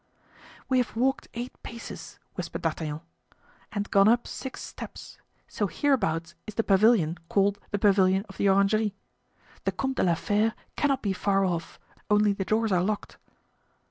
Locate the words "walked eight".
0.95-1.61